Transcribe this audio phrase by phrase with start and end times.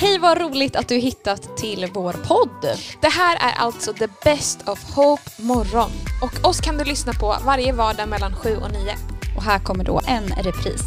[0.00, 2.78] Hej vad roligt att du hittat till vår podd.
[3.00, 5.90] Det här är alltså The Best of Hope morgon.
[6.22, 8.94] Och oss kan du lyssna på varje vardag mellan 7 och 9.
[9.36, 10.82] Och här kommer då en repris.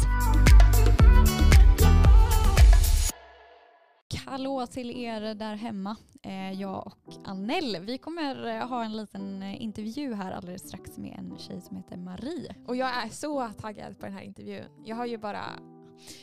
[4.26, 5.96] Hallå till er där hemma.
[6.22, 7.78] Eh, jag och Annelle.
[7.80, 11.76] Vi kommer eh, ha en liten eh, intervju här alldeles strax med en tjej som
[11.76, 12.54] heter Marie.
[12.66, 14.64] Och jag är så taggad på den här intervjun.
[14.84, 15.44] Jag har ju bara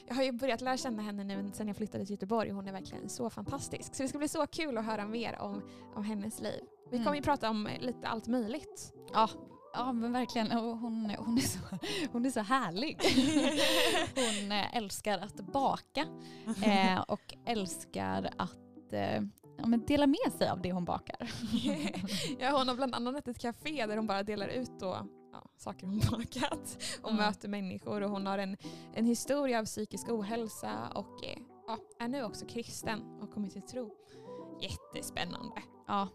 [0.08, 2.50] jag har ju börjat lära känna henne nu sen jag flyttade till Göteborg.
[2.50, 3.96] Hon är verkligen så fantastisk.
[3.96, 5.62] Så det ska bli så kul att höra mer om,
[5.96, 6.62] om hennes liv.
[6.92, 8.94] Vi kommer ju prata om lite allt möjligt.
[9.14, 9.30] Ja,
[9.74, 10.52] Ja men verkligen.
[10.52, 11.60] Och hon, hon, är så,
[12.12, 12.98] hon är så härlig.
[14.16, 16.06] Hon älskar att baka
[16.64, 19.22] eh, och älskar att eh,
[19.58, 21.18] ja, men dela med sig av det hon bakar.
[22.40, 25.88] ja, hon har bland annat ett café där hon bara delar ut då, ja, saker
[25.88, 27.26] hon bakat och mm.
[27.26, 28.02] möter människor.
[28.02, 28.58] Och hon har en,
[28.94, 33.62] en historia av psykisk ohälsa och eh, ja, är nu också kristen och kommit till
[33.62, 33.96] tro.
[34.62, 35.62] Jättespännande.
[35.88, 36.08] Ja,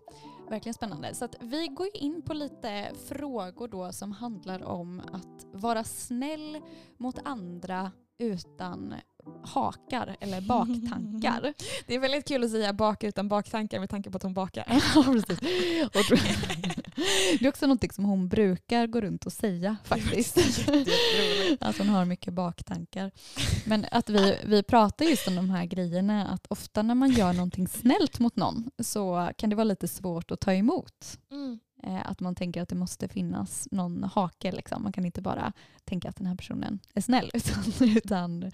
[0.48, 1.14] verkligen spännande.
[1.14, 6.60] Så vi går in på lite frågor då som handlar om att vara snäll
[6.96, 8.94] mot andra utan
[9.42, 11.54] hakar eller baktankar.
[11.86, 14.64] Det är väldigt kul att säga bak utan baktankar med tanke på att hon bakar.
[14.68, 15.40] ja, precis.
[17.38, 20.38] det är också något som hon brukar gå runt och säga faktiskt.
[21.60, 23.10] att hon har mycket baktankar.
[23.64, 27.32] Men att vi, vi pratar just om de här grejerna, att ofta när man gör
[27.32, 31.18] någonting snällt mot någon så kan det vara lite svårt att ta emot.
[31.30, 31.58] Mm.
[31.82, 34.52] Eh, att man tänker att det måste finnas någon hake.
[34.52, 34.82] Liksom.
[34.82, 35.52] Man kan inte bara
[35.84, 38.52] tänka att den här personen är snäll utan, utan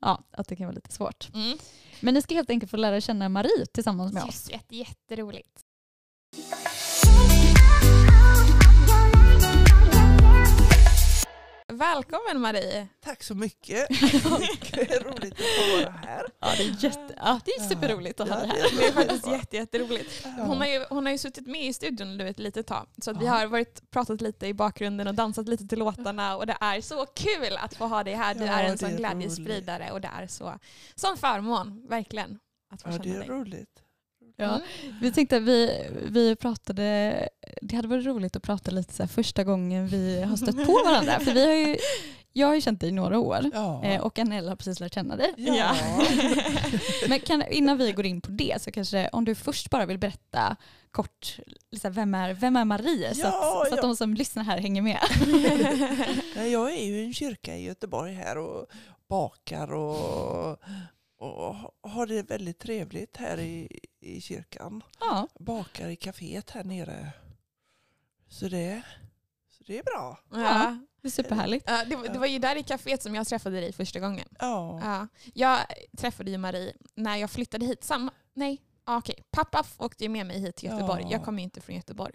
[0.00, 1.30] ja, att det kan vara lite svårt.
[1.34, 1.58] Mm.
[2.00, 4.50] Men ni ska helt enkelt få lära känna Marie tillsammans med oss.
[4.50, 5.60] Jätte, jätteroligt.
[11.94, 12.88] Välkommen Marie!
[13.00, 13.88] Tack så mycket.
[13.88, 16.26] det är roligt att få vara här.
[16.40, 18.78] Ja, det är, jätte, ja, det är superroligt att ha dig här.
[18.78, 20.26] Det är faktiskt jätte, jätteroligt.
[20.38, 22.86] Hon har, ju, hon har ju suttit med i studion nu ett litet tag.
[23.02, 26.36] Så att vi har varit, pratat lite i bakgrunden och dansat lite till låtarna.
[26.36, 28.34] Och det är så kul att få ha dig här.
[28.34, 30.58] Du är en sån glädjespridare och det är så,
[30.94, 32.38] sån förmån, verkligen.
[32.70, 33.85] Att få ja, det är roligt.
[34.36, 34.96] Ja, mm.
[35.00, 37.28] vi tänkte vi, vi pratade,
[37.62, 41.20] det hade varit roligt att prata lite så första gången vi har stött på varandra.
[41.20, 41.76] För vi har ju,
[42.32, 43.84] jag har ju känt dig i några år ja.
[43.84, 45.34] Eh, och Anella har precis lärt känna dig.
[45.36, 45.76] Ja.
[47.08, 49.98] Men kan, innan vi går in på det så kanske om du först bara vill
[49.98, 50.56] berätta
[50.90, 51.38] kort,
[51.70, 53.14] liksom, vem, är, vem är Marie?
[53.14, 55.00] Så, ja, att, så att de som lyssnar här hänger med.
[56.52, 58.66] jag är ju i en kyrka i Göteborg här och
[59.08, 60.58] bakar och
[61.16, 64.82] och har det väldigt trevligt här i, i kyrkan.
[65.00, 65.28] Ja.
[65.40, 67.12] Bakar i kaféet här nere.
[68.28, 68.82] Så det,
[69.48, 70.18] så det är bra.
[70.30, 70.78] Ja.
[71.00, 71.64] Det är superhärligt.
[71.68, 74.28] Ja, det, det, var ju där i kaféet som jag träffade dig första gången.
[74.38, 74.80] Ja.
[74.82, 75.08] ja.
[75.34, 75.58] Jag
[75.96, 77.84] träffade ju Marie när jag flyttade hit.
[77.84, 81.02] Samma, nej, Okej, pappa åkte med mig hit till Göteborg.
[81.02, 81.10] Ja.
[81.10, 82.14] Jag kommer ju inte från Göteborg.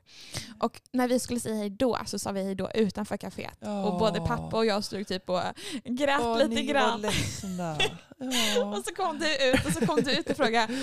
[0.59, 3.57] Och när vi skulle säga hej då så sa vi hej då utanför kaféet.
[3.59, 3.83] Ja.
[3.83, 5.41] Och både pappa och jag stod typ och
[5.83, 7.05] grät Åh, lite grann.
[8.75, 10.73] Och så kom du ut och så kom du ut och frågade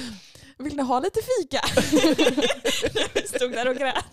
[0.58, 1.60] vill ni ha lite fika?
[3.14, 4.04] vi stod där och grät.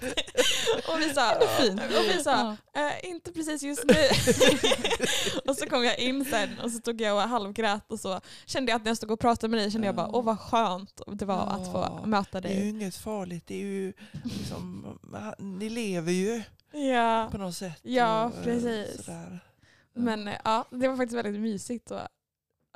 [0.88, 3.94] Och vi sa, och vi sa äh, inte precis just nu.
[5.46, 8.72] och så kom jag in sen och så stod jag och halvgrät och så kände
[8.72, 11.02] jag att när jag stod och pratade med dig kände jag bara åh vad skönt
[11.08, 12.56] det var att få möta dig.
[12.56, 13.44] Det är ju inget farligt.
[13.48, 15.00] Det är ju liksom,
[15.40, 17.30] ni lever ju ja.
[17.32, 17.80] på något sätt.
[17.82, 19.06] Ja, precis.
[19.06, 19.40] Sådär.
[19.94, 21.92] Men ja, det var faktiskt väldigt mysigt.
[21.92, 22.00] Och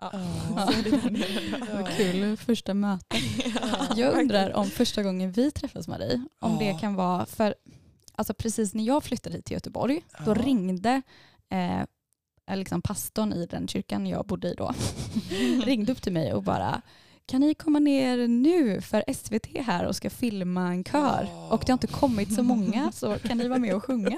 [0.02, 0.12] Ja.
[0.56, 1.88] ja.
[1.98, 3.18] Kul första möte.
[3.96, 7.56] Jag undrar om första gången vi träffas dig, om det kan vara för,
[8.16, 11.02] alltså precis när jag flyttade hit till Göteborg, då ringde
[11.50, 14.74] eh, liksom pastorn i den kyrkan jag bodde i då,
[15.64, 16.82] ringde upp till mig och bara
[17.30, 21.54] kan ni komma ner nu för SVT här och ska filma en kör oh.
[21.54, 24.18] och det har inte kommit så många så kan ni vara med och sjunga?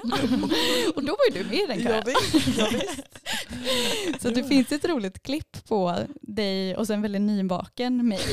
[0.94, 2.02] och då var ju du med i den kören.
[2.06, 4.22] Ja, visst, ja, visst.
[4.22, 8.20] så det finns ett roligt klipp på dig och sen väldigt nybaken mig.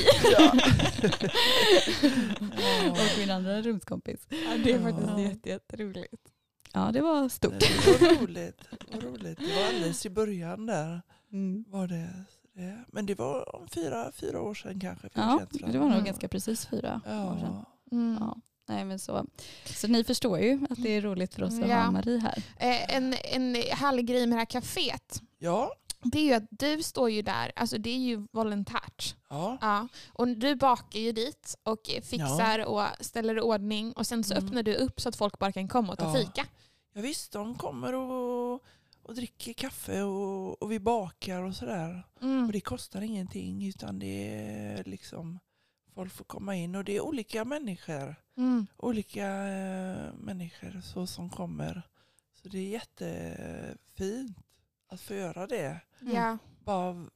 [2.91, 4.27] och min andra rumskompis.
[4.29, 5.23] Ja, det är faktiskt oh.
[5.23, 6.23] jätte, jätteroligt.
[6.73, 7.59] Ja, det var stort.
[7.59, 8.61] Det var roligt.
[8.69, 9.39] Det var, roligt.
[9.39, 11.01] Det var alldeles i början där.
[11.31, 11.65] Mm.
[11.67, 12.09] Var det
[12.87, 15.09] men det var om fyra, fyra år sedan kanske.
[15.13, 16.05] Ja, det var nog mm.
[16.05, 17.31] ganska precis fyra ja.
[17.31, 17.65] år sedan.
[17.91, 18.17] Mm.
[18.19, 18.37] Ja.
[18.67, 19.25] Nej, men så.
[19.65, 21.81] så ni förstår ju att det är roligt för oss att ja.
[21.81, 22.43] ha Marie här.
[22.57, 25.21] Eh, en, en härlig grej med det här kaféet.
[25.37, 25.73] Ja.
[26.03, 29.15] Det är ju att du står ju där, alltså det är ju volontärt.
[29.29, 29.57] Ja.
[29.61, 29.87] ja.
[30.13, 32.65] Och du bakar ju dit och fixar ja.
[32.65, 34.45] och ställer i ordning och sen så mm.
[34.45, 36.13] öppnar du upp så att folk bara kan komma och ta ja.
[36.13, 36.45] fika.
[36.93, 38.63] Ja visst, de kommer och
[39.09, 42.03] och dricker kaffe och, och vi bakar och sådär.
[42.21, 42.45] Mm.
[42.45, 45.39] Och det kostar ingenting utan det är liksom
[45.93, 48.15] folk får komma in och det är olika människor.
[48.37, 48.67] Mm.
[48.77, 51.81] Olika eh, människor så som kommer.
[52.41, 54.37] Så det är jättefint
[54.87, 55.79] att få göra det.
[56.01, 56.15] Mm.
[56.15, 56.37] Ja.
[56.63, 57.07] Bara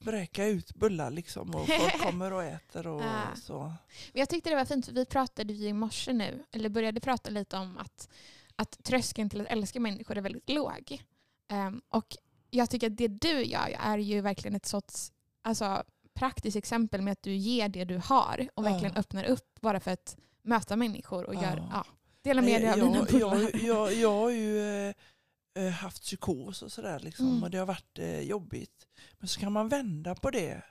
[0.00, 3.34] vräka ut bullar liksom och folk kommer och äter och Ah.
[3.36, 3.72] så.
[4.12, 7.30] Jag tyckte det var fint, för vi pratade ju i morse nu, eller började prata
[7.30, 8.08] lite om att,
[8.56, 11.02] att tröskeln till att älska människor är väldigt låg.
[11.48, 12.16] Ehm, och
[12.50, 15.12] jag tycker att det du gör är ju verkligen ett sorts
[15.42, 15.82] alltså,
[16.14, 18.70] praktiskt exempel med att du ger det du har och Ja.
[18.70, 21.42] verkligen öppnar upp bara för att möta människor och Ja.
[21.42, 21.84] gör, ja,
[22.22, 24.94] dela med dig av dina jag, jag, jag har ju eh,
[25.54, 27.42] eh, haft psykos och sådär liksom, Mm.
[27.42, 28.86] och det har varit eh, jobbigt.
[29.18, 30.62] Men så kan man vända på det.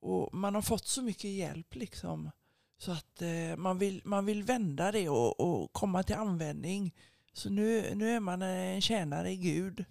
[0.00, 2.30] Och man har fått så mycket hjälp liksom.
[2.78, 6.94] Så att eh, man, vill, man vill vända det och, och komma till användning.
[7.38, 9.84] Så nu, nu är man en tjänare i Gud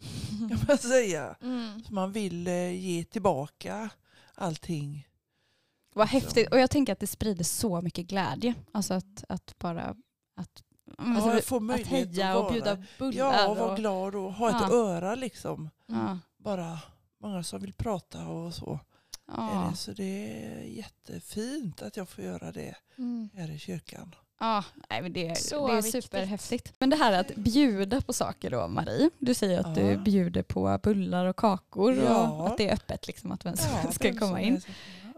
[0.49, 1.35] kan man säga.
[1.41, 1.83] Mm.
[1.83, 3.89] Så man vill eh, ge tillbaka
[4.35, 5.07] allting.
[5.93, 6.51] Vad häftigt.
[6.51, 8.53] Och jag tänker att det sprider så mycket glädje.
[8.71, 9.95] Alltså att, att bara
[10.35, 10.63] att,
[10.97, 13.17] Ja, jag får att möjlighet heja att och bjuda bullar.
[13.17, 14.75] Ja, och vara och, glad och ha ett Ja.
[14.75, 15.69] öra liksom.
[15.85, 16.79] ja, Bara
[17.21, 18.79] många som vill prata och så.
[19.27, 19.77] Ja, det.
[19.77, 23.29] Så det är jättefint att jag får göra det Mm.
[23.33, 24.15] här i kyrkan.
[24.39, 26.03] Ja, nej, men det, Så det är viktigt.
[26.03, 26.73] superhäftigt.
[26.79, 29.09] Men det här att bjuda på saker då, Marie.
[29.19, 29.97] Du säger att du Ja.
[29.97, 32.31] bjuder på bullar och kakor Ja.
[32.31, 34.61] och att det är öppet, liksom, att vem som Ja, ska komma in.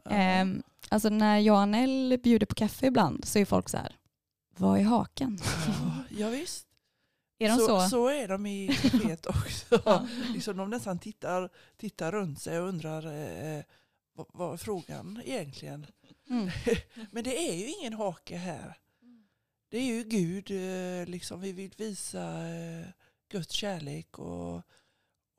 [0.06, 0.12] Ja.
[0.12, 1.68] Ehm, alltså när jag och
[2.18, 3.96] bjuder på kaffe ibland så är folk så här,
[4.58, 5.40] vad är haken?
[5.68, 6.66] Ja, ja, visst.
[7.42, 7.82] Är de så?
[7.90, 9.82] så är de i kaféet också.
[9.86, 10.08] Ja.
[10.34, 13.64] liksom de nästan tittar, tittar runt sig och undrar eh,
[14.14, 15.86] vad, vad är frågan egentligen.
[16.30, 16.50] Mm.
[17.12, 18.78] Men det är ju ingen hake här.
[19.70, 22.88] Det är ju Gud, eh, liksom vi vill visa eh,
[23.30, 24.62] Guds kärlek och,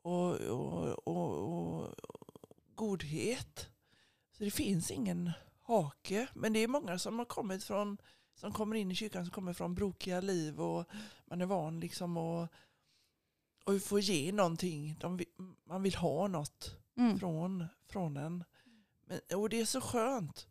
[0.01, 1.95] och, och, och,
[2.75, 3.69] godhet.
[4.31, 5.31] Så det finns ingen
[5.61, 6.27] hake.
[6.33, 7.97] Men det är många som har kommit från,
[8.35, 10.85] som kommer in i kyrkan som kommer från brokiga liv och
[11.25, 12.51] man är van liksom att
[13.65, 14.97] och få ge någonting.
[14.99, 15.19] De
[15.65, 17.19] man vill ha något Mm.
[17.19, 18.43] från, från en.
[19.05, 20.47] Men, och det är så skönt.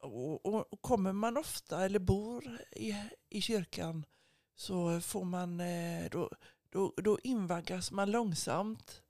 [0.00, 2.94] Och, och, och kommer man ofta eller bor i,
[3.28, 4.06] i kyrkan
[4.54, 6.30] så får man, eh, då,
[6.70, 9.02] då, då invaggas man långsamt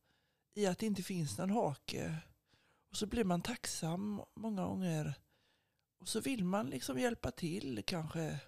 [0.55, 2.17] i att det inte finns någon hake.
[2.91, 5.15] Och så blir man tacksam många gånger.
[6.00, 8.41] Och så vill man liksom hjälpa till kanske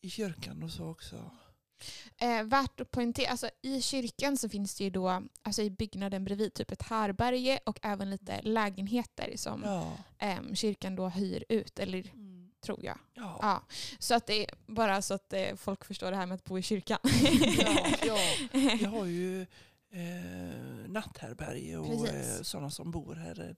[0.00, 1.30] i kyrkan och så också.
[2.20, 6.24] Eh, värt att poängtera, alltså, i kyrkan så finns det ju då, alltså i byggnaden
[6.24, 9.92] bredvid, typ ett härberge och även lite lägenheter som Ja.
[10.18, 12.12] ehm, kyrkan då hyr ut, eller
[12.64, 12.98] tror jag.
[13.14, 13.38] Ja.
[13.42, 13.62] Ja.
[13.98, 16.58] Så att det är bara så att eh, folk förstår det här med att bo
[16.58, 16.98] i kyrkan.
[17.58, 18.18] Ja, ja.
[18.52, 19.40] Vi har ju
[19.90, 23.54] eh, natthärbärge och eh, sådana som bor här eh,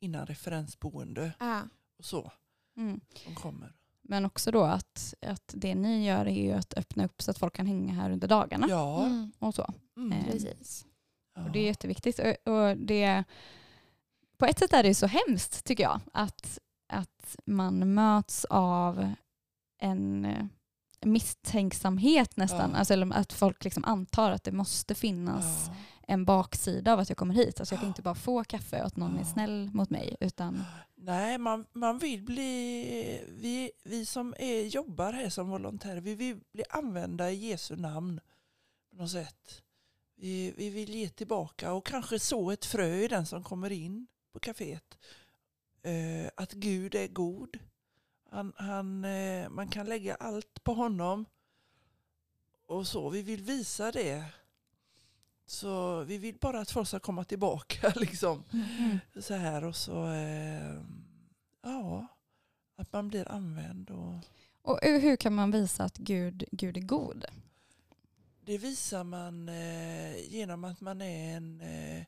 [0.00, 1.62] innan referensboende Ja.
[1.98, 2.32] och så.
[2.76, 3.00] Mm.
[3.24, 3.72] som kommer.
[4.10, 7.38] Men också då att, att det ni gör är ju att öppna upp så att
[7.38, 9.04] folk kan hänga här under dagarna Ja.
[9.06, 9.32] Mm.
[9.38, 9.74] och så.
[9.96, 10.12] Mm.
[10.18, 10.86] Eh, Precis.
[11.34, 11.44] ja.
[11.44, 12.18] Och det är jätteviktigt.
[12.18, 13.24] Och, och det,
[14.38, 16.58] på ett sätt är det så hemskt tycker jag att,
[16.92, 19.12] att man möts av
[19.80, 20.44] en eh,
[21.04, 22.70] misstänksamhet nästan.
[22.72, 22.78] Ja.
[22.78, 25.74] Alltså, eller att folk liksom antar att det måste finnas Ja.
[26.06, 27.60] en baksida av att jag kommer hit.
[27.60, 30.16] Alltså jag kan inte bara få kaffe och att någon är snäll mot mig.
[30.20, 30.64] Utan,
[31.00, 36.40] Nej, man, man vill bli, vi, vi som är, jobbar här som volontärer, vi vill
[36.52, 38.20] bli använda i Jesu namn
[38.90, 39.62] på något sätt.
[40.16, 44.06] Vi, vi vill ge tillbaka och kanske så ett frö i den som kommer in
[44.32, 44.98] på kaféet.
[45.82, 47.58] Eh, att Gud är god.
[48.30, 51.24] Han, han, eh, man kan lägga allt på honom.
[52.66, 54.24] Och så, vi vill visa det.
[55.48, 58.98] Så vi vill bara att folk ska komma tillbaka liksom mm.
[59.20, 60.82] så här och så eh,
[61.62, 62.06] ja,
[62.76, 63.90] att man blir använd.
[63.90, 64.14] Och
[64.62, 67.24] Och hur kan man visa att Gud, Gud är god?
[68.48, 72.02] det visar man eh, genom att man är en eh,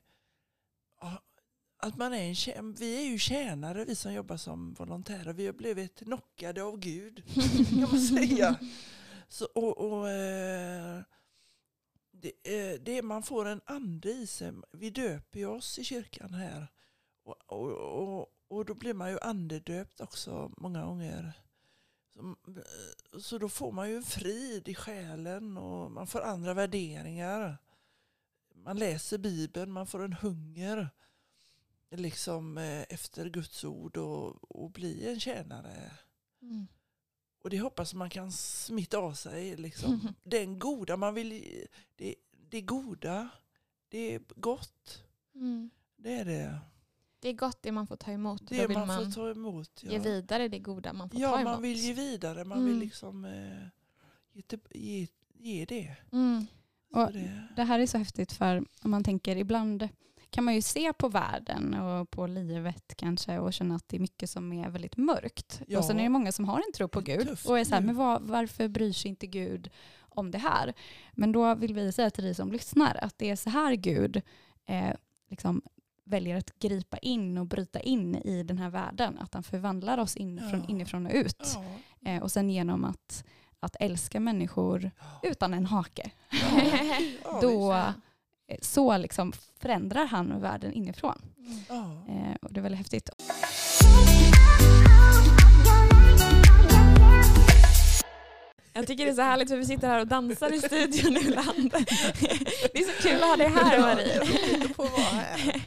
[1.77, 5.33] att man är en vi är ju tjänare vi som jobbar som volontärer.
[5.33, 7.23] Vi har blivit knockade av Gud
[7.69, 8.59] kan man säga.
[9.29, 11.01] Så, och, och, eh,
[12.21, 14.53] det, eh, det, man får en ande i sig.
[14.71, 16.67] Vi döper ju oss i kyrkan här.
[17.23, 21.33] Och, och, och, och då blir man ju andedöpt också många gånger.
[22.13, 26.53] Så, eh, så då får man ju en frid i själen och man får andra
[26.53, 27.57] värderingar.
[28.55, 30.89] Man läser Bibeln, man får en hunger
[31.91, 35.91] liksom eh, efter Guds ord och, och bli en tjänare.
[36.41, 36.67] Mm.
[37.43, 39.57] Och det hoppas man kan smitta av sig.
[39.57, 40.13] Liksom.
[40.23, 41.43] Den goda man vill,
[41.95, 42.15] det,
[42.49, 43.29] det goda.
[43.89, 45.03] Det är gott.
[45.35, 45.69] Mm.
[45.97, 46.59] Det är det.
[47.19, 48.47] Det är gott det man får ta emot.
[48.49, 49.81] Det Då vill man, man, får ta emot.
[49.83, 51.43] Ja, ge vidare det goda man får ta ja emot.
[51.53, 52.45] man vill ge vidare.
[52.45, 52.69] Man Mm.
[52.69, 53.67] vill liksom eh,
[54.33, 55.07] ge, till- ge,
[55.37, 55.95] ge det.
[56.11, 56.45] Mm.
[56.91, 57.47] Och det.
[57.55, 59.89] Det här är så häftigt för om man tänker ibland
[60.31, 64.01] kan man ju se på världen och på livet kanske och känna att det är
[64.01, 65.61] mycket som är väldigt mörkt.
[65.67, 65.79] Ja.
[65.79, 67.75] Och sen är det många som har en tro på Gud tufft och är så
[67.75, 69.69] här, men vad, varför bryr sig inte Gud
[69.99, 70.73] om det här?
[71.11, 74.21] Men då vill vi säga till dig som lyssnar att det är så här Gud
[74.65, 74.89] eh,
[75.29, 75.61] liksom
[76.03, 79.19] väljer att gripa in och bryta in i den här världen.
[79.19, 80.65] Att han förvandlar oss inifrån, Ja.
[80.67, 81.57] inifrån och ut.
[82.01, 82.11] Ja.
[82.11, 83.25] Eh, och sen genom att,
[83.59, 84.91] att älska människor
[85.23, 86.11] utan en hake.
[87.23, 87.83] Ja, Då,
[88.61, 91.21] så liksom förändrar han världen inifrån.
[91.69, 92.05] Ja.
[92.09, 93.09] Eh, och det är väldigt häftigt.
[98.73, 101.71] Jag tycker det är så härligt för vi sitter här och dansar i studion ibland.
[102.73, 104.23] Det är så kul att ha dig här Marie.
[105.03, 105.65] här.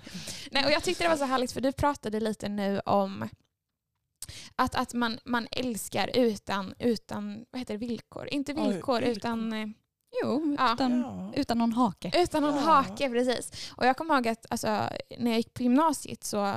[0.50, 3.28] Nej, och jag tyckte det var så härligt för du pratade lite nu om
[4.56, 8.28] att, att man, man älskar utan, utan vad heter det, villkor.
[8.30, 9.02] Inte villkor, villkor.
[9.02, 9.66] utan, eh,
[10.22, 10.74] Jo, Ja.
[10.74, 11.32] utan, Ja.
[11.36, 12.12] utan någon hake.
[12.22, 12.60] utan någon Ja.
[12.60, 13.10] hake.
[13.10, 13.72] Precis.
[13.76, 14.66] Och jag kommer ihåg att alltså,
[15.18, 16.56] när jag gick på gymnasiet så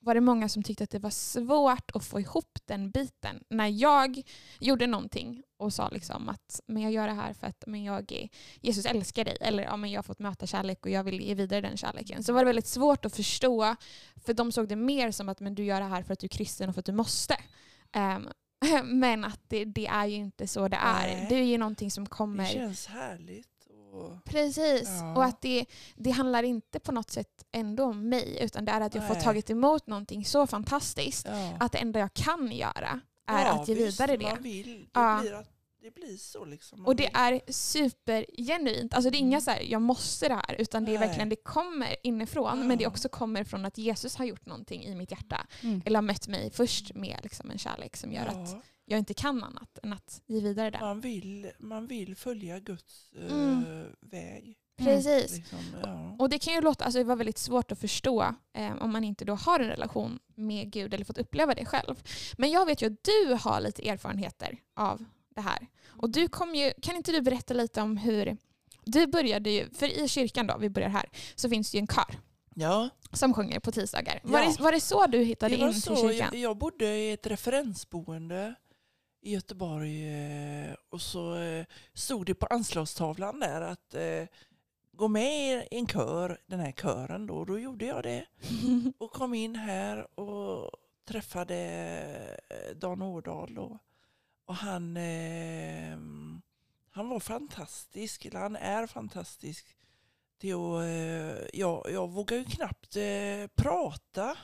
[0.00, 3.40] var det många som tyckte att det var svårt att få ihop den biten.
[3.50, 4.22] När jag
[4.60, 8.12] gjorde någonting och sa liksom att men jag gör det här för att men jag
[8.12, 8.28] är,
[8.60, 11.34] Jesus älskar dig eller ja, men jag har fått möta kärlek och jag vill ge
[11.34, 12.22] vidare den kärleken.
[12.22, 13.76] Så var det väldigt svårt att förstå
[14.26, 16.26] för de såg det mer som att men du gör det här för att du
[16.26, 17.36] är kristen och för att du måste.
[17.92, 18.28] Ehm,
[18.84, 21.06] men att det, det är ju inte så det är.
[21.06, 21.26] Nej.
[21.28, 23.46] Det är ju någonting som Det kommer känns härligt.
[23.92, 24.88] Och, Precis.
[24.88, 25.14] Ja.
[25.16, 28.80] Och att det, det handlar inte på något sätt ändå om mig utan det är
[28.80, 29.24] att jag får Nej.
[29.24, 31.56] tagit emot någonting så fantastiskt ja.
[31.60, 34.30] att det enda jag kan göra är ja, att ge visst, vidare det.
[34.30, 34.88] Man vill.
[34.92, 35.55] Det, blir att,
[35.86, 36.86] det blir så liksom.
[36.86, 38.94] Och det är supergenuint.
[38.94, 39.40] Alltså det är inga Mm.
[39.40, 41.06] så här, jag måste det här, utan det är Nej.
[41.08, 42.88] verkligen, det kommer inifrån, men det Ja.
[42.90, 45.46] också kommer från att Jesus har gjort någonting i mitt hjärta.
[45.62, 45.82] Mm.
[45.84, 49.14] Eller har mött mig först med liksom en kärlek som gör att ja, jag inte
[49.14, 50.80] kan annat än att ge vidare det.
[50.80, 53.86] man, vill, man vill följa Guds eh, Mm.
[54.00, 54.56] väg.
[54.78, 55.36] Precis.
[55.36, 56.16] Liksom, ja.
[56.18, 59.04] Och det kan ju låta, alltså det var väldigt svårt att förstå eh, om man
[59.04, 62.02] inte då har en relation med Gud eller fått uppleva det själv.
[62.38, 65.04] Men jag vet ju att du har lite erfarenheter av
[65.36, 65.66] det här.
[65.88, 68.36] Och du kom ju, kan inte du berätta lite om hur
[68.84, 71.86] du började ju, för i kyrkan då, vi börjar här, så finns det ju en
[71.88, 72.20] kör
[72.54, 74.20] ja, som sjunger på tisdagar.
[74.22, 74.48] Var, Ja.
[74.56, 75.94] det, var det så du hittade var in så.
[75.96, 76.40] till Jag, kyrkan?
[76.40, 78.54] jag bodde i ett referensboende
[79.22, 80.08] i Göteborg
[80.64, 81.64] eh, och så eh,
[81.94, 84.24] stod det på anslagstavlan där att eh,
[84.92, 87.44] gå med i en kör, den här kören då.
[87.44, 88.26] Då gjorde jag det
[88.98, 90.70] och kom in här och
[91.08, 92.38] träffade
[92.76, 93.78] Dan Årdal då.
[94.46, 95.98] Och han, eh,
[96.90, 99.76] han var fantastisk, eller han är fantastisk.
[100.38, 104.36] Det och, eh, jag, jag vågar ju knappt eh, prata.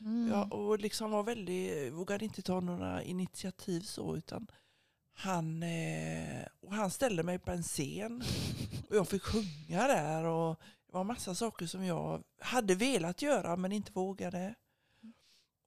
[0.00, 0.28] Mm.
[0.30, 4.46] Ja, och liksom var väldigt, vågade inte ta några initiativ så utan
[5.12, 8.22] han, eh, och han ställde mig på en scen
[8.88, 13.56] och jag fick sjunga där och det var massa saker som jag hade velat göra
[13.56, 14.54] men inte vågade.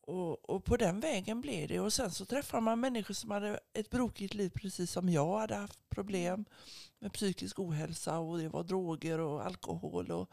[0.08, 3.60] Och, och på den vägen blev det och sen så träffar man människor som hade
[3.74, 6.46] ett brokigt liv precis som jag hade haft problem
[7.00, 10.30] med psykisk ohälsa och det var droger och alkohol och,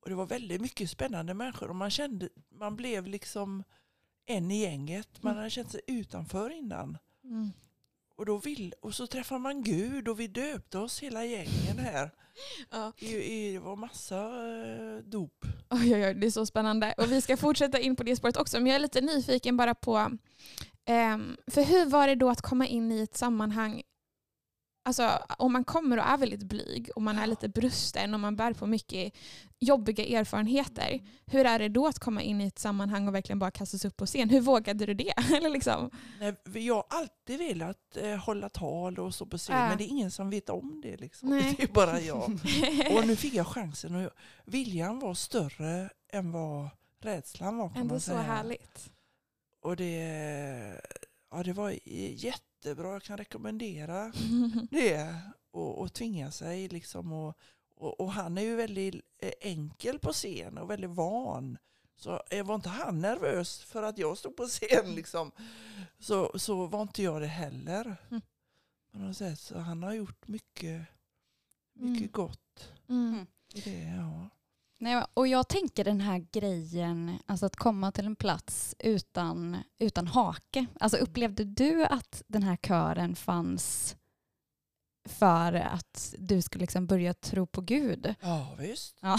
[0.00, 3.62] och det var väldigt mycket spännande människor och man kände, man blev liksom
[4.26, 5.22] en i gänget.
[5.22, 5.38] Man Mm.
[5.38, 6.98] hade känt sig utanför innan.
[7.24, 7.50] Mm.
[8.22, 12.10] Och, då vill, och så träffar man Gud och vi döpte oss hela gängen här.
[12.70, 12.92] Ja.
[12.98, 15.44] I, i, det var massa eh, dop.
[15.70, 16.94] Oj, oj, oj, det är så spännande.
[16.96, 18.56] Och vi ska fortsätta in på det spåret också.
[18.58, 20.10] Men jag är lite nyfiken bara på,
[20.84, 23.82] ehm, för hur var det då att komma in i ett sammanhang,
[24.82, 28.36] alltså om man kommer och är väldigt blyg och man är lite brusten och man
[28.36, 29.14] bär på mycket
[29.58, 31.00] jobbiga erfarenheter.
[31.26, 33.96] Hur är det då att komma in i ett sammanhang och verkligen bara kastas upp
[33.96, 34.30] på scen?
[34.30, 35.12] Hur vågade du det?
[35.36, 35.90] Eller liksom?
[36.20, 39.68] Nej, jag har alltid velat eh, hålla tal och så på scen Ja.
[39.68, 40.96] men det är ingen som vet om det.
[40.96, 41.28] Liksom.
[41.28, 41.54] Nej.
[41.58, 42.40] Det är bara jag.
[42.96, 44.10] Och nu fick jag chansen och jag,
[44.44, 46.68] viljan var större än vad
[47.00, 48.90] rädslan var Ändå så härligt.
[49.62, 50.80] Och det,
[51.30, 51.88] ja, det var
[52.64, 54.12] jättebra, jag kan rekommendera
[54.70, 55.16] det.
[55.50, 57.12] Och, och tvinga sig liksom.
[57.12, 57.36] Och,
[57.76, 61.58] och, och han är ju väldigt eh, enkel på scen och väldigt van.
[61.96, 65.32] Så eh, var inte han nervös för att jag stod på scen liksom,
[65.98, 67.96] så, så var inte jag det heller.
[68.10, 68.22] Mm.
[68.92, 69.40] På något sätt.
[69.40, 70.86] Så han har gjort mycket,
[71.72, 72.10] mycket Mm.
[72.12, 73.26] gott Mm.
[73.54, 73.82] det.
[73.82, 74.28] Ja.
[74.82, 80.06] Nej, och jag tänker den här grejen, alltså att komma till en plats utan, utan
[80.06, 80.66] hake.
[80.80, 83.96] Alltså upplevde du att den här kören fanns
[85.08, 88.14] för att du skulle liksom börja tro på Gud.
[88.20, 88.96] Ja, visst.
[89.00, 89.18] Ja.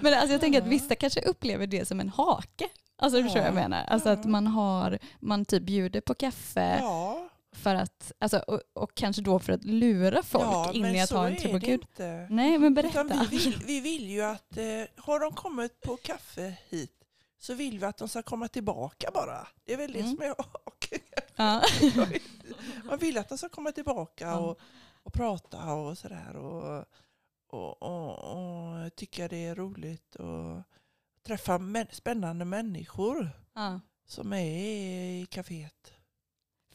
[0.00, 2.68] Men alltså jag tänker att vissa kanske upplever det som en hake.
[2.98, 3.84] Alltså du förstår vad jag menar?
[3.84, 7.27] Alltså att man har, man typ bjuder på kaffe Ja,
[7.58, 11.10] för att, alltså, och, och kanske då för att lura folk ja in i att
[11.10, 11.80] ha en tro på Gud.
[11.80, 12.26] inte.
[12.30, 13.26] Nej men Utan berätta.
[13.30, 14.64] vi, vill, vi vill ju att, eh,
[14.96, 16.94] har de kommit på kaffe hit
[17.38, 19.46] så vill vi att de ska komma tillbaka bara.
[19.64, 20.10] Det är väl det Mm.
[20.16, 20.34] som är.
[21.36, 21.62] Ja.
[22.84, 24.36] Man vill att de ska komma tillbaka Ja.
[24.38, 24.58] och,
[25.02, 26.36] och prata och sådär.
[26.36, 26.84] Och,
[27.50, 30.62] och, och, och tycka det är roligt och
[31.26, 31.60] träffa
[31.90, 33.80] spännande människor Ja.
[34.06, 34.44] som är
[35.22, 35.92] i kaféet.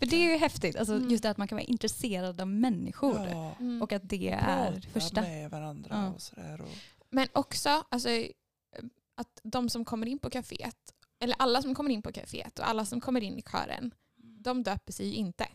[0.03, 1.09] För det är ju häftigt, alltså Mm.
[1.09, 3.27] just det att man kan vara intresserad av människor.
[3.31, 3.81] Ja, Mm.
[3.81, 5.21] Och att det är prata första.
[5.21, 6.13] med varandra Ja.
[6.13, 6.61] och sådär.
[6.61, 6.67] Och,
[7.09, 8.09] Men också alltså,
[9.15, 10.75] att de som kommer in på kaféet,
[11.19, 14.63] eller alla som kommer in på kaféet och alla som kommer in i kören, de
[14.63, 15.47] döper sig ju inte.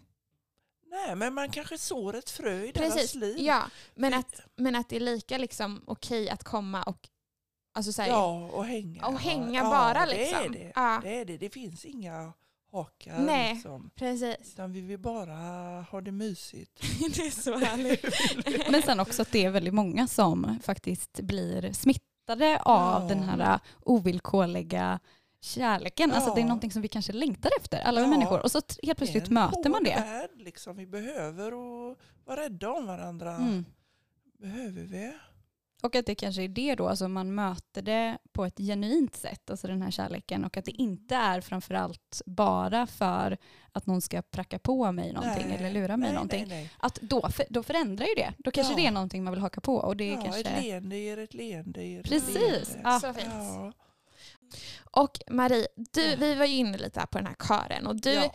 [0.91, 3.37] nej, men man kanske sår ett frö i deras Precis, liv.
[3.41, 3.63] ja.
[3.95, 7.09] Men att, men att det är lika liksom, okej att komma och
[7.75, 9.07] alltså, så här, Ja, och hänga.
[9.07, 10.07] och hänga ja, bara.
[10.07, 10.45] Det Liksom.
[10.45, 10.73] är det.
[10.75, 11.37] Ja, det är det.
[11.39, 12.33] Det finns inga
[12.73, 13.19] hakar.
[13.19, 13.55] Nej.
[13.55, 13.91] Liksom.
[13.95, 14.53] precis.
[14.55, 15.35] Utan vi vill bara
[15.91, 16.81] ha det mysigt.
[17.17, 18.05] det är så härligt.
[18.71, 23.09] Men sen också att det är väldigt många som faktiskt blir smittade av Ja.
[23.09, 24.99] den här ovillkorliga
[25.41, 26.13] kärleken.
[26.13, 26.49] Alltså det är Ja.
[26.49, 28.11] någonting som vi kanske längtar efter, alla vi Ja.
[28.11, 28.43] människor.
[28.43, 29.95] Och så helt plötsligt möter man det.
[30.07, 30.77] Värld, liksom.
[30.77, 33.37] Vi behöver och vara rädda om varandra.
[33.37, 33.65] Mm.
[34.39, 35.13] Behöver vi.
[35.83, 39.51] Och att det kanske är det då, alltså man möter det på ett genuint sätt,
[39.51, 40.45] alltså den här kärleken.
[40.45, 43.39] Och att det inte är framförallt bara för
[43.73, 45.57] att någon ska pracka på mig någonting Nej.
[45.59, 46.45] eller lura mig nej, någonting.
[46.49, 46.71] Nej, nej.
[46.79, 48.35] Att då, för, då förändrar ju det.
[48.39, 48.77] Då kanske Ja.
[48.77, 49.75] det är någonting man vill haka på.
[49.77, 50.41] Och det är Ja, kanske...
[50.41, 52.35] Ett leende ger ett leende ger ett Precis.
[52.35, 52.81] leende.
[52.85, 53.01] Ja.
[53.01, 53.29] Så fint.
[53.33, 53.73] Ja.
[54.91, 58.13] Och Marie, du, vi var ju inne lite här på den här kören och du,
[58.13, 58.33] Ja.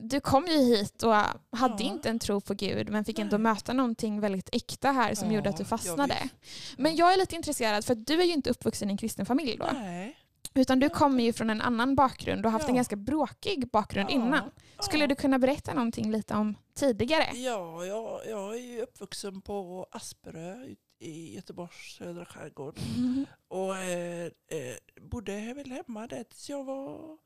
[0.00, 1.14] Du kom ju hit och
[1.52, 1.90] hade Ja.
[1.90, 5.34] inte en tro på Gud men fick ändå möta någonting väldigt äkta här som Ja,
[5.36, 6.16] gjorde att du fastnade.
[6.22, 6.78] visst.
[6.78, 9.56] men jag är lite intresserad för du är ju inte uppvuxen i en kristen familj
[9.56, 9.68] då.
[9.72, 10.16] Nej.
[10.54, 12.78] Utan du kommer ju från en annan bakgrund och har haft en Ja.
[12.78, 14.50] ganska bråkig bakgrund innan.
[14.78, 17.28] Skulle du kunna berätta någonting lite om tidigare?
[17.34, 20.66] Ja, jag, jag är ju uppvuxen på Asperö
[20.98, 22.78] i Göteborgs södra skärgård.
[23.48, 27.18] Och eh, eh, bodde väl hemma där tills jag var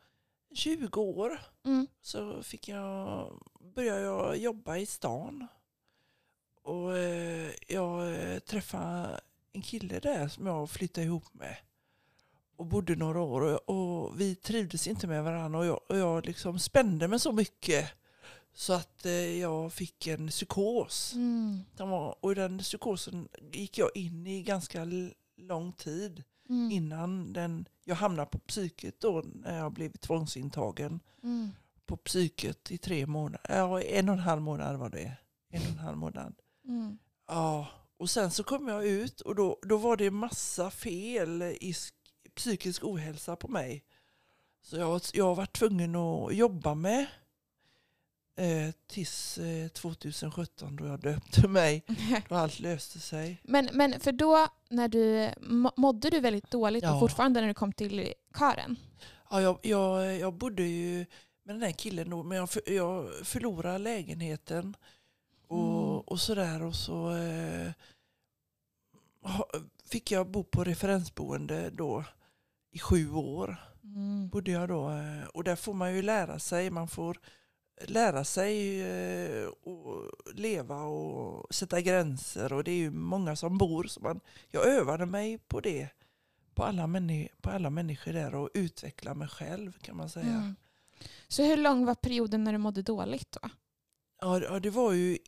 [0.55, 1.41] 20 år.
[1.65, 1.87] Mm.
[2.01, 3.33] Så fick jag,
[3.75, 5.47] började jag jobba i stan.
[6.63, 9.21] Och eh, jag eh, träffade
[9.53, 11.57] en kille där som jag flyttade ihop med.
[12.57, 16.59] Och bodde några år och, vi trivdes inte med varandra och jag, och jag liksom
[16.59, 17.91] spände mig så mycket.
[18.53, 21.13] Så att eh, jag fick en psykos.
[21.15, 21.65] Mm.
[22.21, 24.87] Och i den psykosen gick jag in i ganska
[25.37, 26.71] lång tid Mm.
[26.71, 31.51] innan den, jag hamnade på psyket då när jag blev tvångsintagen Mm.
[31.87, 33.41] på psyket i tre månader.
[33.49, 35.17] Ja, en och en halv månad var det.
[35.49, 36.35] En och en halv månad.
[36.69, 36.99] Mm.
[37.29, 41.73] Ja, och sen så kom jag ut och då, då var det massa fel i
[41.73, 41.93] sk-
[42.35, 43.85] psykisk ohälsa på mig.
[44.63, 47.07] Så jag, jag var tvungen att jobba med
[48.37, 51.83] eh, tills eh, 2017 då jag döpte mig.
[52.29, 53.41] Då allt löste sig.
[53.45, 56.95] Men, men för då när du må- mådde du väldigt dåligt Ja.
[56.95, 58.77] och fortfarande när du kom till kören?
[59.31, 61.07] Ja, jag, jag, jag bodde ju
[61.45, 64.77] med den här killen då, men jag, för, jag förlorade lägenheten
[65.49, 66.01] och, Mm.
[66.01, 66.63] och sådär.
[66.63, 67.71] Och så eh,
[69.85, 72.05] fick jag bo på referensboende då
[72.71, 73.57] i sju år.
[73.85, 74.29] Mm.
[74.29, 76.71] Bodde jag då, eh, och där får man ju lära sig.
[76.71, 77.19] Man får
[77.81, 82.53] lära sig eh, och leva och sätta gränser.
[82.53, 83.85] Och det är ju många som bor.
[83.85, 85.89] Så man, jag övade mig på det.
[86.55, 86.89] På alla,
[87.41, 90.27] på alla människor där och utveckla mig själv kan man säga.
[90.27, 90.57] Mm.
[91.29, 93.49] Så hur lång var perioden när du mådde dåligt då?
[94.21, 95.19] Ja, ja, det var ju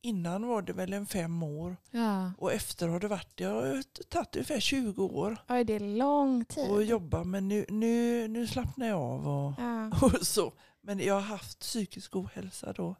[0.00, 2.32] innan var det väl en fem år Ja.
[2.38, 6.44] och efter har det varit, det har tagit ungefär 20 år Oj, det är lång
[6.44, 6.70] tid.
[6.70, 9.90] att jobba men nu, nu, nu slappnar jag av och, Ja.
[10.02, 10.52] och så.
[10.82, 12.96] Men jag har haft psykisk ohälsa då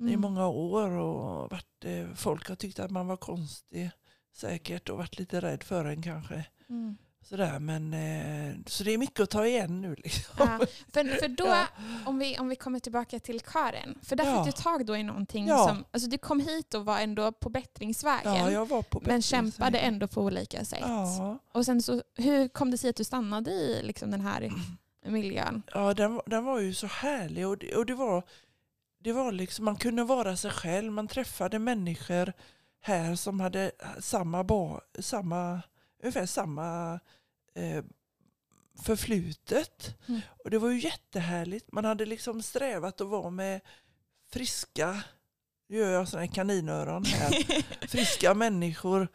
[0.00, 0.20] i Mm.
[0.20, 3.90] många år och varit, eh, folk har tyckt att man var konstig
[4.32, 6.44] säkert och varit lite rädd för en kanske.
[6.68, 6.96] Mm.
[7.22, 9.94] Sådär, men, eh, så det är mycket att ta igen nu.
[9.94, 10.34] Liksom.
[10.38, 10.58] Ja.
[10.92, 11.66] För, för då, Ja.
[12.06, 14.44] om, vi, om vi kommer tillbaka till kören, för där Ja.
[14.44, 15.68] fick du tag då i någonting Ja.
[15.68, 18.68] som, alltså du kom hit och var ändå på bättringsvägen.
[18.68, 19.94] På men kämpade bättringsvägen.
[19.94, 20.84] ändå på olika sätt.
[21.52, 24.50] Och sen så, hur kom det sig att du stannade i liksom den här
[25.04, 25.62] miljön?
[25.74, 28.22] Ja, den, den var ju så härlig och det, och det var,
[28.98, 30.92] det var liksom, man kunde vara sig själv.
[30.92, 32.32] Man träffade människor
[32.80, 35.62] här som hade samma, ba, samma
[36.04, 37.00] ungefär samma
[37.54, 37.84] eh,
[38.82, 39.96] förflutet.
[40.08, 40.20] Mm.
[40.44, 41.72] Och det var ju jättehärligt.
[41.72, 43.60] Man hade liksom strävat att vara med
[44.32, 45.02] friska,
[45.68, 47.30] nu gör jag sådana kaninöron här,
[47.88, 49.08] friska människor.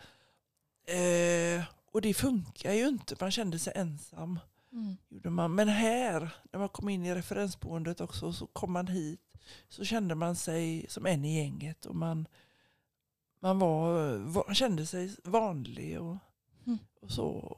[0.88, 4.39] Eh, och det funkar ju inte, man kände sig ensam.
[4.72, 4.98] Mm.
[5.10, 5.56] Gjorde man.
[5.56, 9.22] Men här, när man kom in i referensboendet också, så kom man hit,
[9.70, 11.86] så kände man sig som en i gänget.
[11.86, 12.28] Och man,
[13.40, 16.02] man var, var kände sig vanlig.
[16.02, 16.18] Och,
[16.66, 16.80] mm.
[17.02, 17.58] och så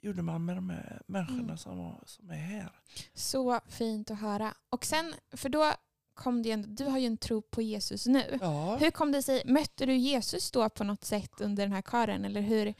[0.00, 1.58] gjorde man med de här människorna mm.
[1.58, 2.72] som, var, som är här.
[3.14, 4.54] Så fint att höra.
[4.70, 5.72] Och sen, för då
[6.14, 8.38] kom det en, du har ju en tro på Jesus nu.
[8.40, 8.76] Ja.
[8.76, 12.24] Hur kom det sig, mötte du Jesus då på något sätt under den här kören?
[12.24, 12.74] Eller hur,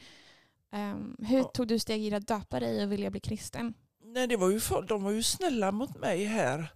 [0.71, 1.43] um, hur ja.
[1.43, 3.73] tog du steg i att döpa dig och vilja bli kristen?
[4.03, 6.73] Nej, det var ju, de var ju snälla mot mig här.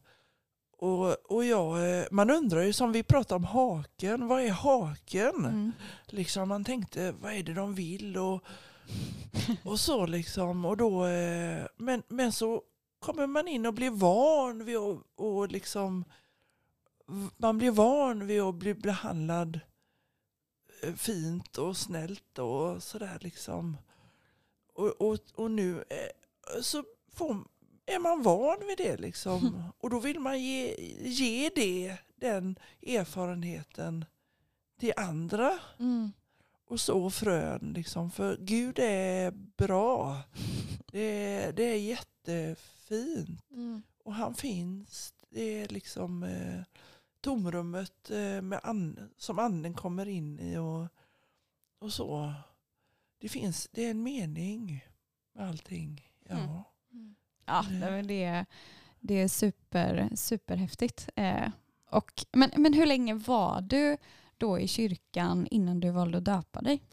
[0.77, 5.35] Och, och jag, eh, man undrar ju, som vi pratade om haken, vad är haken?
[5.35, 5.71] Mm.
[6.05, 8.17] Liksom man tänkte, vad är det de vill?
[8.17, 8.43] Och,
[9.63, 10.65] och så liksom.
[10.65, 12.61] Och då, eh, men, men så
[12.99, 16.05] kommer man in och blir van vid att och liksom,
[17.37, 19.61] man blir van vid att bli behandlad eh,
[20.97, 23.77] fint och snällt och sådär liksom.
[24.73, 25.83] Och, och, och nu
[26.61, 27.37] så får,
[27.85, 29.63] är man van vid det liksom.
[29.77, 34.05] Och då vill man ge, ge det, den erfarenheten
[34.79, 35.59] till andra.
[35.79, 36.11] Mm.
[36.67, 38.11] Och så frön liksom.
[38.11, 40.21] För Gud är bra.
[40.91, 43.51] Det är, det är jättefint.
[43.51, 43.83] Mm.
[44.03, 45.13] Och han finns.
[45.29, 46.61] Det är liksom eh,
[47.23, 50.57] tomrummet eh, med and, som anden kommer in i.
[50.57, 50.87] Och,
[51.79, 52.33] och så.
[53.19, 54.85] Det finns, det är en mening
[55.33, 56.09] med allting.
[56.29, 56.35] Ja.
[56.35, 57.15] Mm.
[57.45, 58.07] Ja, mm.
[58.07, 58.45] det, är,
[58.99, 61.09] det är super, superhäftigt.
[61.15, 61.49] Eh,
[61.89, 63.97] och, men, men hur länge var du
[64.37, 66.83] då i kyrkan innan du valde att döpa dig?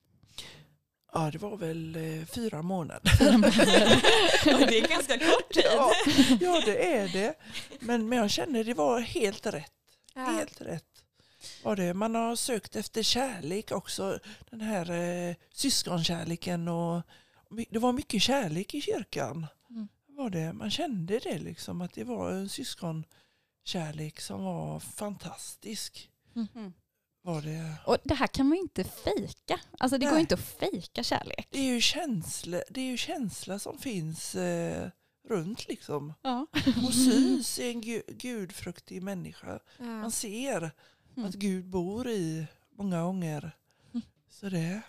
[1.13, 3.03] Ja, det var väl eh, fyra månader.
[4.69, 5.65] det är ganska kort tid.
[5.65, 5.93] Ja,
[6.41, 7.35] ja, det är det.
[7.81, 9.73] Men, men jag känner det var helt rätt.
[10.27, 11.05] Helt rätt.
[11.63, 11.95] Var det.
[11.95, 14.19] Man har sökt efter kärlek också.
[14.51, 16.69] Den här eh, syskonkärleken.
[16.69, 17.03] Och,
[17.71, 19.47] det var mycket kärlek i kyrkan
[20.21, 26.11] var det, man kände det liksom att det var en syskonkärlek som var fantastisk.
[26.37, 26.73] Mm.
[27.23, 27.75] Var det.
[27.87, 29.61] Och det här kan man ju inte fejka.
[29.79, 30.13] Alltså det Nej.
[30.13, 31.49] går inte att fejka kärlek.
[31.51, 34.89] Det är ju känsla, det är ju känsla som finns eh,
[35.29, 36.15] runt liksom.
[36.23, 36.47] Ja.
[36.87, 39.61] Och syns i en gu, gudfruktig människa.
[39.79, 39.85] Ja.
[39.85, 40.71] Man ser
[41.17, 41.29] mm.
[41.29, 43.53] att Gud bor i många gånger.
[43.93, 44.03] Mm.
[44.31, 44.83] Så det.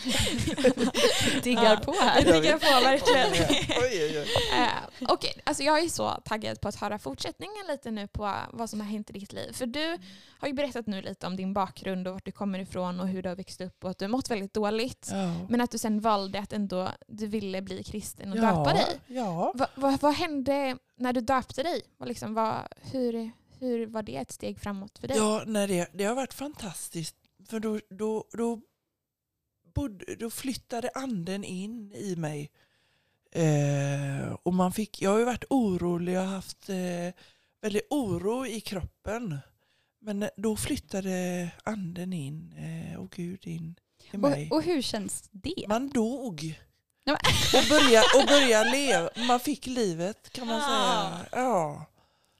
[1.42, 2.24] diggar på här.
[2.26, 3.32] Jag diggar på verkligen.
[3.32, 4.68] uh,
[5.00, 5.42] Okej, okay.
[5.44, 8.86] alltså jag är så taggad på att höra fortsättningen lite nu på vad som har
[8.86, 9.52] hänt i ditt liv.
[9.52, 9.98] För du
[10.38, 13.22] har ju berättat nu lite om din bakgrund och vart du kommer ifrån och hur
[13.22, 15.08] du har växt upp och att du har mått väldigt dåligt.
[15.12, 15.46] Ja.
[15.48, 18.42] Men att du sen valde att ändå du ville bli kristen och ja.
[18.42, 19.00] döpa dig.
[19.06, 19.52] Ja.
[19.54, 21.82] Va, va, vad hände när du döpte dig?
[21.96, 22.56] Vad liksom, vad,
[22.92, 25.16] hur, hur var det ett steg framåt för dig?
[25.16, 27.16] Ja, nej, det, det har varit fantastiskt.
[27.48, 28.60] För då, då, då
[29.80, 32.50] bodde, då flyttade anden in i mig.
[33.32, 37.14] Eh, och man fick, jag har ju varit orolig, jag har haft eh,
[37.62, 39.38] väldigt oro i kroppen.
[40.00, 43.74] Men då flyttade anden in eh, och Gud in
[44.12, 44.48] i mig.
[44.50, 45.64] Och, och hur känns det?
[45.68, 46.60] Man dog.
[47.54, 49.10] och började, och började leva.
[49.28, 51.26] Man fick livet kan man säga.
[51.32, 51.86] Ja.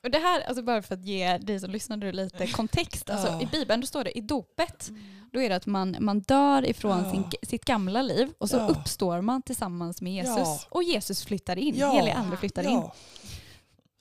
[0.03, 3.11] Och det här, alltså bara för att ge dig som lyssnar lite kontext.
[3.11, 3.43] Alltså, ja.
[3.43, 4.89] I Bibeln står det i dopet.
[4.89, 7.11] Mm då är det att man, man dör ifrån ja.
[7.11, 8.69] sin, sitt gamla liv och så ja.
[8.69, 10.37] uppstår man tillsammans med Jesus.
[10.37, 10.61] Ja.
[10.69, 11.93] Och Jesus flyttar in, ja.
[11.93, 12.83] helig ande flyttar in.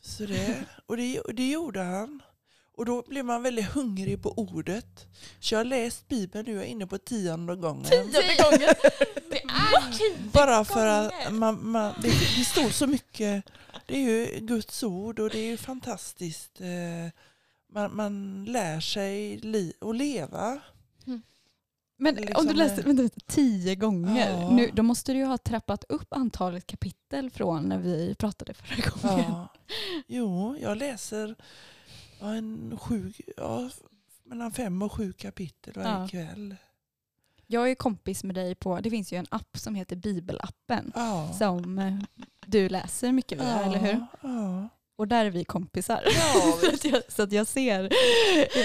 [0.01, 2.21] Så det, och det, det gjorde han.
[2.77, 5.07] Och då blev man väldigt hungrig på ordet.
[5.39, 7.85] Så jag har läst Bibeln nu, jag är inne på tionde gången.
[7.85, 8.11] Tionde
[8.43, 8.73] gången?
[9.29, 13.45] Det är tio Bara för att man, man, det, det står så mycket.
[13.89, 16.61] Det är ju Guds ord och det är ju fantastiskt.
[16.61, 17.11] Eh,
[17.73, 20.61] man, man lär sig li, att leva.
[22.01, 24.49] Men liksom om du läser vänta, tio gånger, ja.
[24.51, 28.89] nu, då måste du ju ha trappat upp antalet kapitel från när vi pratade förra
[28.89, 29.31] gången.
[29.31, 29.53] Ja.
[30.07, 31.35] Jo, jag läser
[32.21, 33.69] en sju, ja,
[34.23, 36.07] mellan fem och sju kapitel varje ja.
[36.07, 36.55] kväll.
[37.51, 41.33] Jag är kompis med dig på, det finns ju en app som heter Bibelappen ja.
[41.37, 41.93] som eh,
[42.45, 44.05] du läser mycket via, eller hur?
[44.21, 44.69] Ja.
[44.95, 46.03] Och där är vi kompisar.
[46.05, 47.89] Ja, så, att jag, så att jag, ser,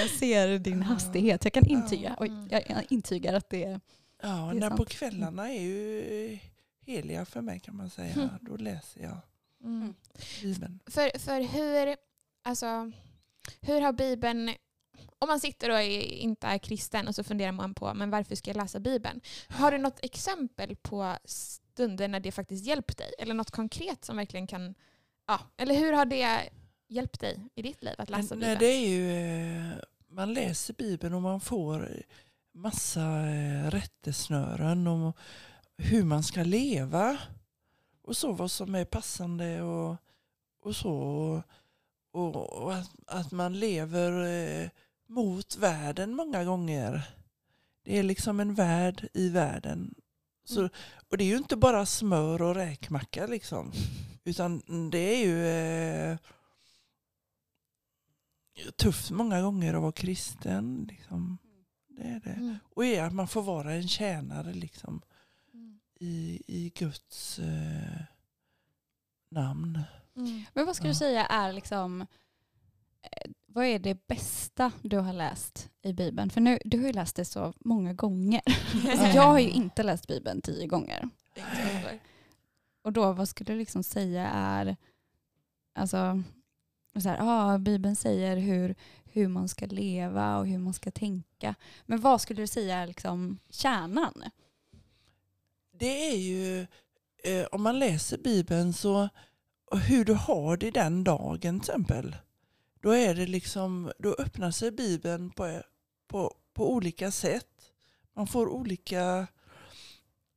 [0.00, 1.44] jag ser din hastighet.
[1.44, 3.80] Jag kan intyga, och jag intygar att det,
[4.22, 4.76] ja, det är sant.
[4.76, 6.38] på kvällarna är ju
[6.86, 8.14] heliga för mig kan man säga.
[8.14, 8.28] Mm.
[8.40, 9.18] Då läser jag
[9.64, 9.94] mm.
[10.42, 10.80] Bibeln.
[10.86, 11.96] För, för hur,
[12.42, 12.92] alltså,
[13.60, 14.50] hur har Bibeln
[15.24, 18.34] om man sitter och är, inte är kristen och så funderar man på men varför
[18.34, 19.20] ska jag läsa Bibeln?
[19.48, 23.12] Har du något exempel på stunder när det faktiskt hjälpt dig?
[23.18, 24.74] Eller något konkret som verkligen kan...
[25.26, 26.50] Ja, eller hur har det
[26.88, 28.40] hjälpt dig i ditt liv att läsa Bibeln?
[28.40, 29.10] Nej, det är ju,
[29.70, 29.76] eh,
[30.08, 32.02] man läser Bibeln och man får
[32.54, 35.12] massa eh, rättesnören om
[35.76, 37.18] hur man ska leva
[38.02, 39.96] och så vad som är passande och,
[40.60, 41.42] och så.
[42.12, 44.68] Och, och att, att, man lever eh,
[45.14, 47.10] mot världen många gånger.
[47.82, 49.94] Det är liksom en värld i världen.
[50.44, 50.70] Så, mm.
[51.08, 53.72] och det är ju inte bara smör och räkmacka liksom.
[54.24, 56.18] Utan det är ju eh,
[58.76, 60.86] tufft många gånger att vara kristen.
[60.88, 61.38] Liksom.
[61.88, 62.30] Det är det.
[62.30, 62.58] Mm.
[62.74, 65.02] Och är att man får vara en tjänare liksom,
[65.54, 65.80] mm.
[65.94, 68.02] i, i Guds eh,
[69.30, 69.80] namn.
[70.52, 70.92] Men vad skulle ja.
[70.92, 72.00] du säga är liksom,
[73.02, 76.30] eh, vad är det bästa du har läst i Bibeln?
[76.30, 78.42] För nu, du har ju läst det så många gånger.
[78.90, 81.08] alltså, jag har ju inte läst Bibeln tio gånger.
[82.82, 84.76] Och då, vad skulle du liksom säga är,
[85.74, 86.22] alltså,
[87.02, 91.54] så här, ah, Bibeln säger hur, hur man ska leva och hur man ska tänka.
[91.86, 94.22] Men vad skulle du säga är liksom kärnan?
[95.72, 96.60] Det är ju,
[97.24, 99.08] eh, om man läser Bibeln så,
[99.88, 102.16] hur du har det den dagen till exempel.
[102.84, 105.62] Då, är det liksom, då öppnar sig Bibeln på,
[106.06, 107.72] på, på olika sätt.
[108.12, 109.26] Man får olika,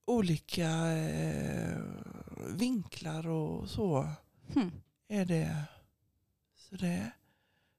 [0.05, 1.77] olika eh,
[2.49, 4.09] vinklar och så.
[4.53, 4.71] Hmm.
[5.07, 5.63] Är det.
[6.55, 7.11] Så det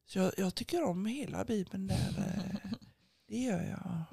[0.06, 2.14] så jag, jag, tycker om hela Bibeln där.
[2.18, 2.70] Eh,
[3.28, 4.04] det gör jag.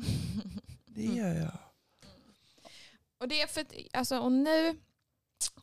[0.85, 1.57] Det gör jag.
[3.17, 4.79] Och det är för alltså, och nu,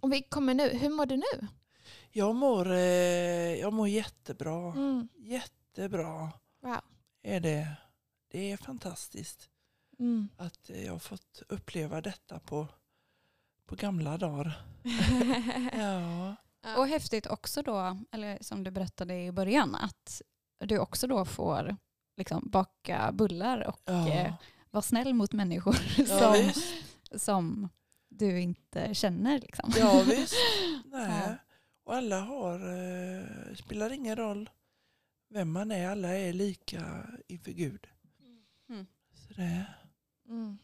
[0.01, 1.49] om vi kommer nu, hur mår du nu?
[2.15, 4.73] Jag mår, eh, jag mår jättebra.
[4.73, 5.09] Mm.
[5.17, 6.81] Jättebra wow.
[7.23, 7.77] är det.
[8.29, 9.51] Det är fantastiskt
[9.99, 10.29] mm.
[10.37, 12.69] att jag har fått uppleva detta på,
[13.67, 14.63] på gamla dagar.
[15.73, 16.37] ja.
[16.77, 20.23] Och häftigt också då, eller som du berättade i början, att
[20.59, 21.77] du också då får
[22.17, 24.09] liksom baka bullar och ja.
[24.09, 24.35] eh,
[24.71, 26.53] vara snäll mot människor ja, som,
[27.19, 27.69] som
[28.09, 29.39] du inte känner.
[29.39, 29.73] Liksom.
[29.77, 30.35] Ja visst.
[30.85, 31.37] Nej.
[31.85, 34.51] Och alla har, eh, spelar ingen roll
[35.29, 37.87] vem man är, alla är lika inför Gud.
[38.69, 38.87] Mm.
[39.13, 39.67] Så det.
[40.29, 40.59] Mm.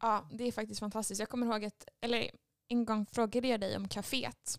[0.00, 1.20] Ja, det är faktiskt fantastiskt.
[1.20, 2.30] Jag kommer ihåg att, eller
[2.68, 4.58] en gång frågade jag dig om kaféet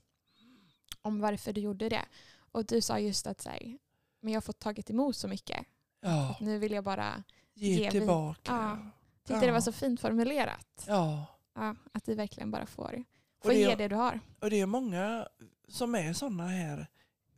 [1.02, 2.06] om varför du gjorde det.
[2.52, 3.78] Och du sa just att så här,
[4.22, 5.66] men jag har fått tagit emot så mycket.
[6.02, 6.32] Ja.
[6.32, 8.52] Att nu vill jag bara ge, ge tillbaka.
[8.52, 8.78] Ja.
[9.24, 9.48] Tyckte ja.
[9.48, 10.86] det var så fint formulerat.
[10.88, 11.26] Ja.
[11.56, 13.04] ja att du verkligen bara får,
[13.42, 14.20] får det ge det du har.
[14.40, 15.28] Och det är många
[15.68, 16.88] som är sådana här.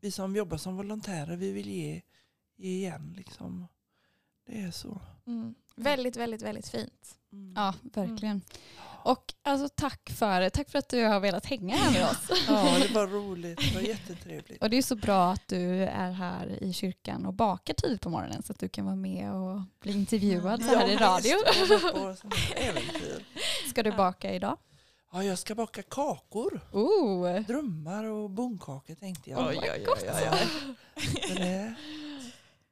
[0.01, 2.01] Vi som jobbar som volontärer, vi vill ge,
[2.55, 3.13] ge igen.
[3.17, 3.67] Liksom.
[4.45, 5.01] Det är så.
[5.27, 5.55] Mm.
[5.75, 7.17] Väldigt, väldigt, väldigt fint.
[7.31, 7.53] Mm.
[7.55, 8.35] Ja, verkligen.
[8.35, 8.41] Mm.
[9.03, 12.45] Och alltså, tack, för, tack för att du har velat hänga här med oss.
[12.47, 13.57] ja, det var roligt.
[13.57, 14.63] Det var jättetrevligt.
[14.63, 18.09] Och det är så bra att du är här i kyrkan och bakar tidigt på
[18.09, 21.35] morgonen så att du kan vara med och bli intervjuad så här ja, i radio.
[23.69, 24.57] Ska du baka idag?
[25.11, 26.61] Ja, jag ska baka kakor.
[26.71, 27.39] Oh.
[27.39, 29.47] Drömmar och bonkakor tänkte jag.
[29.47, 30.75] Oj, oj, oj, oj.
[31.37, 31.75] Det,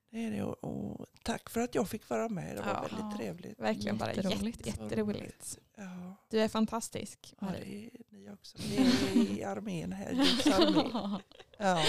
[0.09, 0.43] det är det.
[0.43, 2.55] Och, tack för att jag fick vara med.
[2.55, 3.59] Det var ja, väldigt trevligt.
[3.59, 4.67] Verkligen bara jätteroligt.
[4.67, 5.57] jätteroligt.
[5.77, 6.15] Ja.
[6.29, 7.33] Du är fantastisk.
[7.41, 8.57] Ja, det är ni också.
[8.57, 10.09] Ni är i armén här.
[10.09, 11.19] armé.
[11.59, 11.83] Ja.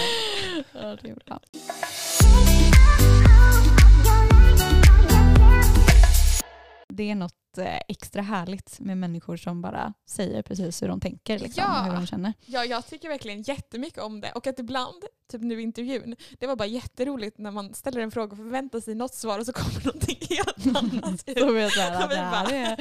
[0.73, 1.41] ja, det är bra.
[6.89, 11.65] Det är något extra härligt med människor som bara säger precis hur de tänker, liksom,
[11.67, 11.83] ja.
[11.83, 12.33] hur de känner.
[12.47, 14.33] Ja, jag tycker verkligen jättemycket om det.
[14.33, 18.11] Och att ibland, typ nu i intervjun, det var bara jätteroligt när man ställer en
[18.11, 22.09] fråga och förväntar sig något svar och så kommer någonting helt annat så så här,
[22.09, 22.77] det, här är,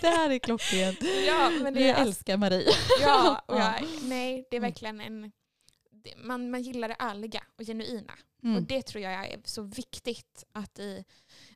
[0.00, 0.98] det här är klockrent.
[1.26, 2.70] Ja, men det, Vi älskar Marie.
[3.02, 5.32] Ja, jag, nej, det är verkligen en...
[6.16, 8.12] Man, man gillar det ärliga och genuina.
[8.42, 8.56] Mm.
[8.56, 11.04] Och det tror jag är så viktigt att i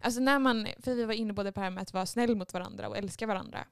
[0.00, 2.36] Alltså när man, för vi var inne både på det här med att vara snäll
[2.36, 3.66] mot varandra och älska varandra.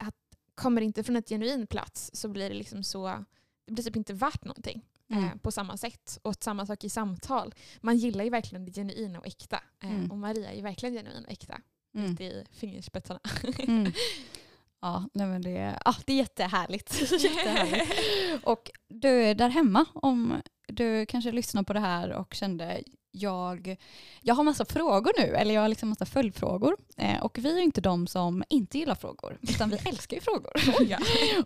[0.00, 0.14] Att
[0.54, 3.24] kommer det inte från ett genuin plats så blir det liksom så,
[3.66, 4.84] det blir typ inte värt någonting.
[5.08, 5.24] Mm.
[5.24, 6.18] Eh, på samma sätt.
[6.22, 7.54] Och samma sak i samtal.
[7.80, 9.62] Man gillar ju verkligen det genuina och äkta.
[9.82, 10.10] Eh, mm.
[10.10, 11.60] Och Maria är ju verkligen genuin och äkta.
[11.94, 12.12] Mm.
[12.12, 13.20] Ute i fingerspetsarna.
[13.58, 13.92] Mm.
[14.82, 17.00] Ja, nej men det, ah, det är jättehärligt.
[17.22, 17.92] jättehärligt.
[18.44, 23.76] Och du är där hemma, om du kanske lyssnar på det här och kände jag,
[24.20, 26.76] jag har massa frågor nu, eller jag har liksom massa följdfrågor.
[26.96, 30.52] Eh, och vi är inte de som inte gillar frågor, utan vi älskar ju frågor.
[30.56, 30.98] Oh, ja.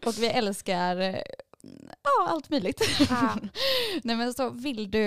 [0.06, 1.22] och vi älskar eh,
[2.02, 2.82] ja, allt möjligt.
[3.10, 3.36] Ah.
[4.02, 4.98] Nej, men så vill du,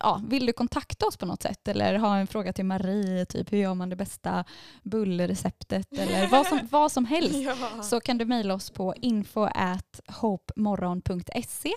[0.00, 3.52] ja, vill du kontakta oss på något sätt eller ha en fråga till Marie, typ
[3.52, 4.44] hur gör man det bästa
[4.82, 7.82] bullreceptet eller vad som, vad som helst ja.
[7.82, 11.72] så kan du mejla oss på info at hopemorgon.se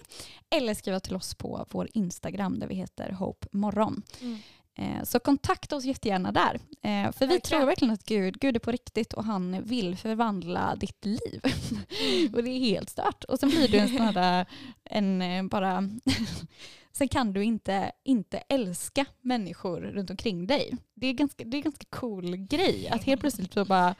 [0.49, 4.03] eller skriva till oss på vår Instagram där vi heter hopemorgon.
[4.21, 4.39] Mm.
[4.75, 6.59] Eh, så kontakta oss jättegärna där.
[6.81, 10.75] Eh, för vi tror verkligen att Gud, Gud är på riktigt och han vill förvandla
[10.75, 11.41] ditt liv.
[11.43, 12.33] Mm.
[12.35, 13.23] och det är helt stört.
[13.23, 14.45] Och sen blir du en sån
[14.83, 15.89] en eh, bara
[16.91, 20.77] Sen kan du inte, inte älska människor runt omkring dig.
[20.93, 23.95] Det är ganska, det är ganska cool grej att helt plötsligt så bara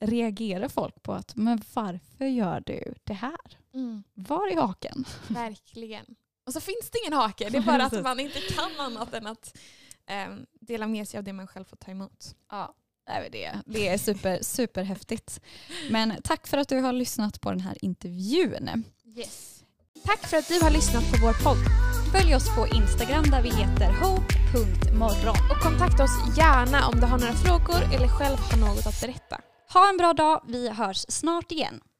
[0.00, 3.58] reagerar folk på att men varför gör du det här?
[3.74, 4.02] Mm.
[4.14, 5.04] Var är haken?
[5.28, 6.04] Verkligen.
[6.46, 7.50] Och så finns det ingen hake.
[7.50, 9.58] Det är bara att man inte kan annat än att
[10.10, 10.28] eh,
[10.60, 12.36] dela med sig av det man själv får ta emot.
[12.50, 12.74] Ja.
[13.32, 15.40] Det, det är super, superhäftigt.
[15.90, 18.84] Men tack för att du har lyssnat på den här intervjun.
[19.16, 19.64] Yes.
[20.04, 21.58] Tack för att du har lyssnat på vår podd.
[22.12, 25.36] Följ oss på Instagram där vi heter hope.morgon.
[25.50, 29.40] Och kontakta oss gärna om du har några frågor eller själv har något att berätta.
[29.72, 30.42] Ha en bra dag.
[30.48, 31.80] Vi hörs snart igen.